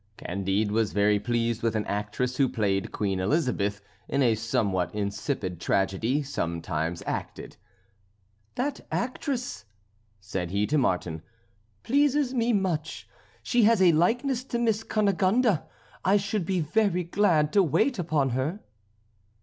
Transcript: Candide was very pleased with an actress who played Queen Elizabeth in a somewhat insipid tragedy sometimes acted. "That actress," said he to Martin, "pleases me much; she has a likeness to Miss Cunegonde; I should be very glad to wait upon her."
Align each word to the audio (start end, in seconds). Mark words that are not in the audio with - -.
Candide 0.17 0.71
was 0.71 0.93
very 0.93 1.19
pleased 1.19 1.61
with 1.61 1.75
an 1.75 1.85
actress 1.85 2.37
who 2.37 2.49
played 2.49 2.91
Queen 2.91 3.19
Elizabeth 3.19 3.81
in 4.07 4.23
a 4.23 4.33
somewhat 4.33 4.95
insipid 4.95 5.61
tragedy 5.61 6.23
sometimes 6.23 7.03
acted. 7.05 7.55
"That 8.55 8.81
actress," 8.91 9.63
said 10.19 10.49
he 10.49 10.65
to 10.65 10.79
Martin, 10.79 11.21
"pleases 11.83 12.33
me 12.33 12.51
much; 12.51 13.07
she 13.43 13.65
has 13.65 13.79
a 13.79 13.91
likeness 13.91 14.43
to 14.45 14.57
Miss 14.57 14.81
Cunegonde; 14.83 15.59
I 16.03 16.17
should 16.17 16.47
be 16.47 16.61
very 16.61 17.03
glad 17.03 17.53
to 17.53 17.61
wait 17.61 17.99
upon 17.99 18.29
her." 18.31 18.59